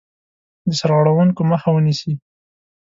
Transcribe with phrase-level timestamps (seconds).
[0.67, 2.13] د سرغړونکو مخه ونیسي.